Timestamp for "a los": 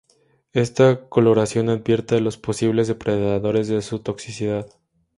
2.15-2.35